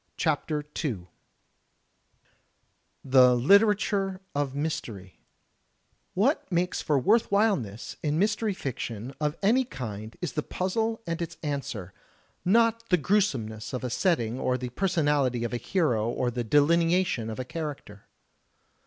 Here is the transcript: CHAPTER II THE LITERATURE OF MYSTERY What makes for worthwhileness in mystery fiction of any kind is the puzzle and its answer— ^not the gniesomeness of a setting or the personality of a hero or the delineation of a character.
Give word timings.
CHAPTER 0.17 0.63
II 0.83 1.05
THE 3.05 3.35
LITERATURE 3.35 4.19
OF 4.33 4.55
MYSTERY 4.55 5.19
What 6.15 6.51
makes 6.51 6.81
for 6.81 6.99
worthwhileness 6.99 7.97
in 8.01 8.17
mystery 8.17 8.55
fiction 8.55 9.13
of 9.21 9.37
any 9.43 9.63
kind 9.63 10.17
is 10.19 10.33
the 10.33 10.41
puzzle 10.41 11.03
and 11.05 11.21
its 11.21 11.37
answer— 11.43 11.93
^not 12.47 12.79
the 12.89 12.97
gniesomeness 12.97 13.73
of 13.75 13.83
a 13.83 13.91
setting 13.91 14.39
or 14.39 14.57
the 14.57 14.69
personality 14.69 15.43
of 15.43 15.53
a 15.53 15.57
hero 15.57 16.09
or 16.09 16.31
the 16.31 16.43
delineation 16.43 17.29
of 17.29 17.39
a 17.39 17.45
character. 17.45 18.07